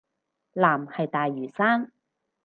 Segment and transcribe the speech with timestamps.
[0.03, 0.03] 藍
[0.87, 1.91] 係大嶼山